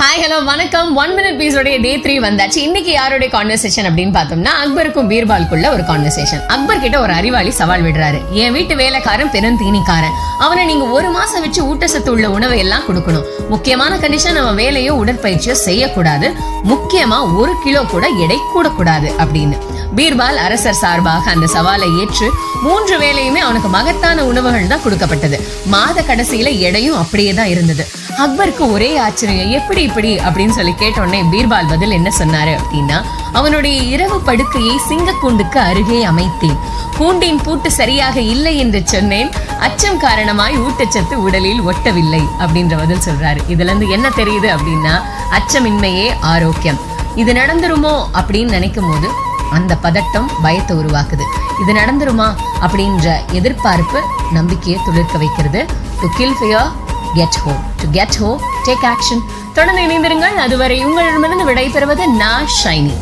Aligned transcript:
Hi 0.00 0.20
hello 0.22 0.36
வணக்கம். 0.44 0.94
One 1.00 1.10
minute 1.16 1.38
பீஸோடைய 1.40 1.80
day 1.84 1.90
three 2.04 2.14
வந்தாச்சு. 2.26 2.58
இன்னைக்கு 2.66 2.92
யாருடைய 2.92 3.28
கான்வர்சேஷன் 3.34 3.88
அப்படின்னு 3.88 4.14
பார்த்தோம்னா 4.16 4.52
அக்பருக்கும் 4.62 5.08
பீர்பால்குள்ள 5.10 5.66
ஒரு 5.74 5.82
கான்வர்சேஷன் 5.90 6.40
அக்பர் 6.54 6.80
கிட்ட 6.84 7.00
ஒரு 7.00 7.12
அறிவாளி 7.12 7.50
சவால் 7.50 7.84
விடுறாரு. 7.86 8.20
என் 8.42 8.52
வீட்டு 8.52 8.76
வேலைக்காரன் 8.76 9.32
பெருந்தீனிக்காரன். 9.34 10.16
அவனை 10.46 10.64
நீங்க 10.70 10.86
ஒரு 10.98 11.10
மாசம் 11.10 11.44
வச்சு 11.46 11.60
ஊட்டச்சத்து 11.70 12.08
உள்ள 12.08 12.30
உணவை 12.30 12.58
எல்லாம் 12.58 12.86
கொடுக்கணும். 12.88 13.26
முக்கியமான 13.48 13.98
கண்டிஷன் 14.04 14.38
நம்ம 14.38 14.54
வேலையோ 14.62 14.94
உடற்பயிற்சியோ 15.02 15.56
செய்யக்கூடாது. 15.66 16.30
முக்கியமா 16.72 17.20
ஒரு 17.42 17.54
கிலோ 17.66 17.82
கூட 17.94 18.06
எடை 18.06 18.40
கூடக்கூடாது 18.54 19.10
அப்படின்னு. 19.24 19.58
பீர்பால் 19.96 20.36
அரசர் 20.36 20.80
சார்பாக 20.82 21.30
அந்த 21.30 21.46
சவாலை 21.54 21.98
ஏற்று 22.00 22.26
மூன்று 22.62 22.98
வேளையுமே 22.98 23.40
அவனுக்கு 23.46 23.68
மகத்தான 23.68 24.24
உணவுகள் 24.24 24.66
தான் 24.66 24.82
கொடுக்கப்பட்டது. 24.82 25.36
மாத 25.66 26.02
கடைசியில 26.02 26.58
எடையும் 26.58 26.96
அப்படியே 26.96 27.34
தான் 27.34 27.46
இருந்தது. 27.46 27.84
அக்பருக்கு 28.24 28.64
ஒரே 28.72 28.96
ஆச்சரியம் 28.96 29.50
எப்படி 29.50 29.82
இப்படி? 29.82 30.10
அப்படின்னு 30.16 30.48
சொல்லி 30.48 30.74
கேட்டோடனே 30.80 31.20
பீர்பால் 31.32 31.68
பதில் 31.68 31.90
என்ன 31.90 32.10
சொன்னாரு 32.18 32.52
அப்படின்னா 32.60 32.98
அவனுடைய 33.32 33.76
இரவு 33.94 34.20
படுக்கையை 34.20 34.76
சிங்கக்கூண்டுக்கு 34.88 35.58
அருகே 35.58 36.04
அமைத்தேன். 36.04 36.58
கூண்டின் 36.98 37.40
பூட்டு 37.44 37.70
சரியாக 37.70 38.20
இல்லை 38.20 38.58
என்று 38.58 38.82
சொன்னேன். 38.84 39.30
அச்சம் 39.58 39.98
காரணமாய் 39.98 40.58
ஊட்டச்சத்து 40.58 41.14
உடலில் 41.14 41.62
ஒட்டவில்லை 41.62 42.22
அப்படின்ற 42.38 42.76
பதில் 42.78 43.04
சொல்றாரு. 43.08 43.40
இதுல 43.48 43.70
இருந்து 43.70 43.88
என்ன 43.88 44.08
தெரியுது 44.08 44.50
அப்படின்னா 44.56 44.94
அச்சமின்மையே 45.38 46.08
ஆரோக்கியம். 46.20 46.80
இது 47.16 47.32
நடந்துருமோ 47.32 47.94
அப்படின்னு 48.20 48.56
நினைக்கும் 48.58 48.88
போது 48.90 49.08
அந்த 49.50 49.76
பதட்டம் 49.82 50.26
பயத்தை 50.42 50.76
உருவாக்குது. 50.76 51.22
இது 51.60 51.72
நடந்துருமா? 51.72 52.34
அப்படின்ற 52.60 53.30
எதிர்பார்ப்பு 53.32 54.02
நம்பிக்கையை 54.32 54.80
துளிர்க்க 54.84 55.18
வைக்கிறது. 55.18 55.66
To 56.00 56.08
kill 56.16 56.34
fear 56.40 56.70
get 57.14 57.38
home 57.44 57.62
to 57.76 57.90
get 57.90 58.16
home 58.18 58.40
take 58.64 58.86
action 58.86 59.22
தொடர்ந்து 59.54 59.82
இணைந்திருங்கள். 59.82 60.34
அதுவரை 60.34 60.84
உங்களிடமிருந்து 60.84 61.44
விடைபெறுவது 61.44 62.06
நான் 62.06 62.46
ஷைனி. 62.64 62.94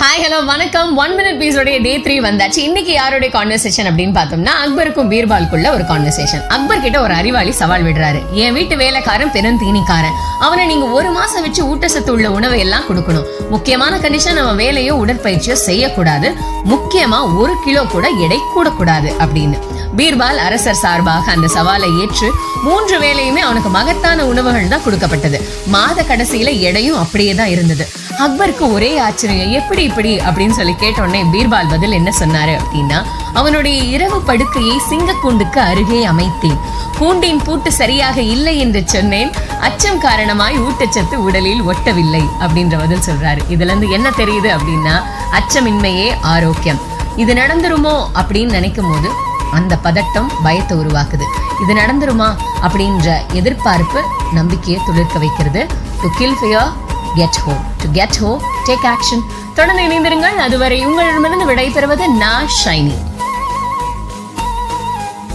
ஹாய் 0.00 0.22
ஹலோ 0.22 0.38
வணக்கம். 0.50 0.88
ஒன் 1.02 1.12
மினிட் 1.18 1.38
பீஸோடைய 1.42 1.76
டே 1.84 1.92
த்ரீ 2.04 2.14
வந்தாச்சு. 2.24 2.58
இன்னைக்கு 2.68 2.92
யாருடைய 2.96 3.30
கான்வர்சேஷன் 3.36 3.88
அப்படின்னு 3.90 4.14
பார்த்தோம்னா 4.18 4.54
அக்பருக்கும் 4.62 5.08
பீர்பால்குள்ள 5.12 5.68
ஒரு 5.76 5.84
கான்வர்சேஷன் 5.90 6.42
அக்பர் 6.56 6.82
கிட்ட 6.82 6.98
ஒரு 7.04 7.14
அறிவாளி 7.18 7.52
சவால் 7.60 7.84
விடுறாரு. 7.86 8.20
என் 8.42 8.54
வீட்டு 8.56 8.76
வேலைக்காரன் 8.82 9.32
பெருந்தீனிக்காரன் 9.36 10.18
அவனை 10.46 10.64
நீங்க 10.72 10.88
ஒரு 10.98 11.10
மாசம் 11.18 11.44
வச்சு 11.46 11.62
ஊட்டச்சத்து 11.70 12.12
உள்ள 12.16 12.30
உணவை 12.38 12.58
எல்லாம் 12.64 12.86
கொடுக்கணும். 12.88 13.26
முக்கியமான 13.54 13.94
கண்டிஷன் 14.04 14.40
அவன் 14.42 14.60
வேலையோ 14.64 14.96
உடற்பயிற்சியோ 15.04 15.56
செய்யக்கூடாது. 15.68 16.30
முக்கியமா 16.72 17.20
ஒரு 17.42 17.56
கிலோ 17.66 17.84
கூட 17.94 18.06
எடை 18.26 18.40
கூடக்கூடாது 18.56 19.10
அப்படின்னு. 19.24 19.58
பீர்பால் 19.98 20.42
அரசர் 20.46 20.80
சார்பாக 20.84 21.30
அந்த 21.36 21.48
சவாலை 21.56 21.88
ஏற்று 22.02 22.28
மூன்று 22.66 22.96
வேலையுமே 23.04 23.42
அவனுக்கு 23.46 23.70
மகத்தான 23.78 24.26
உணவுகள் 24.32 24.72
தான் 24.74 24.84
கொடுக்கப்பட்டது. 24.88 25.40
மாத 25.76 26.04
கடைசியில 26.10 26.52
எடையும் 26.70 27.00
அப்படியே 27.04 27.34
தான் 27.40 27.54
இருந்தது. 27.56 27.86
அக்பருக்கு 28.24 28.72
ஒரே 28.72 28.98
ஆச்சரியம் 28.98 29.50
எப்படி 29.50 29.82
இப்படி? 29.82 30.12
அப்படின்னு 30.18 30.54
சொல்லி 30.58 30.74
கேட்டோடனே 30.82 31.20
பீர்பால் 31.32 31.68
பதில் 31.68 31.96
என்ன 31.98 32.10
சொன்னாரு 32.20 32.54
அப்படின்னா 32.60 32.98
அவனுடைய 33.32 33.78
இரவு 33.94 34.18
படுக்கையை 34.20 34.76
சிங்கக்கூண்டுக்கு 34.90 35.60
அருகே 35.70 36.06
அமைத்தேன். 36.06 36.60
கூண்டின் 36.98 37.42
பூட்டு 37.42 37.72
சரியாக 37.72 38.20
இல்லை 38.34 38.58
என்று 38.58 38.82
சொன்னேன். 38.86 39.30
அச்சம் 39.60 39.98
காரணமாய் 39.98 40.56
ஊட்டச்சத்து 40.58 41.14
உடலில் 41.14 41.62
ஒட்டவில்லை 41.62 42.22
அப்படின்ற 42.40 42.78
பதில் 42.78 43.06
சொல்றாரு. 43.08 43.42
இதுல 43.48 43.70
இருந்து 43.72 43.90
என்ன 43.90 44.10
தெரியுது 44.10 44.50
அப்படின்னா 44.56 44.96
அச்சமின்மையே 45.40 46.08
ஆரோக்கியம். 46.34 46.80
இது 47.16 47.34
நடந்துருமோ 47.34 47.94
அப்படின்னு 48.14 48.56
நினைக்கும் 48.58 48.90
போது 48.90 49.10
அந்த 49.50 49.78
பதட்டம் 49.84 50.32
பயத்தை 50.42 50.78
உருவாக்குது. 50.78 51.28
இது 51.62 51.74
நடந்துருமா 51.74 52.30
அப்படின்ற 52.62 53.14
எதிர்பார்ப்பு 53.32 54.02
நம்பிக்கையை 54.32 54.82
துளிர்க்க 54.86 55.18
வைக்கிறது. 55.18 55.66
To 56.02 56.08
kill 56.18 56.38
fear 56.40 56.72
get 57.16 57.40
home 57.44 57.64
to 57.82 57.90
get 57.92 58.18
home 58.20 58.42
take 58.66 58.86
action 58.92 59.24
தொடர்ந்து 59.54 59.82
இணைந்திருங்கள். 59.82 60.36
அதுவரை 60.46 60.84
உங்களிடமிருந்து 60.84 61.46
விடைபெறுவது 61.50 62.06
நான் 62.06 62.48
ஷைனி. 62.64 62.96